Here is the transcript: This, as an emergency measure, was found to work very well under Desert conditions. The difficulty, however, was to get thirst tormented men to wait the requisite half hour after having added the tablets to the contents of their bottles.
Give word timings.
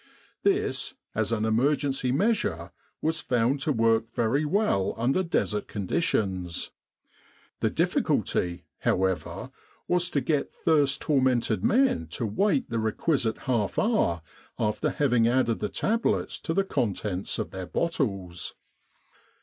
This, 0.41 0.95
as 1.13 1.31
an 1.31 1.45
emergency 1.45 2.11
measure, 2.11 2.71
was 3.03 3.19
found 3.21 3.59
to 3.59 3.71
work 3.71 4.11
very 4.15 4.45
well 4.45 4.95
under 4.97 5.21
Desert 5.21 5.67
conditions. 5.67 6.71
The 7.59 7.69
difficulty, 7.69 8.65
however, 8.79 9.51
was 9.87 10.09
to 10.09 10.19
get 10.19 10.51
thirst 10.51 11.01
tormented 11.01 11.63
men 11.63 12.07
to 12.07 12.25
wait 12.25 12.67
the 12.71 12.79
requisite 12.79 13.37
half 13.43 13.77
hour 13.77 14.23
after 14.57 14.89
having 14.89 15.27
added 15.27 15.59
the 15.59 15.69
tablets 15.69 16.39
to 16.39 16.55
the 16.55 16.63
contents 16.65 17.37
of 17.37 17.51
their 17.51 17.67
bottles. 17.67 18.55